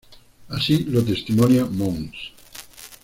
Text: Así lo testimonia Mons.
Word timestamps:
Así 0.49 0.83
lo 0.85 1.03
testimonia 1.03 1.63
Mons. 1.63 2.15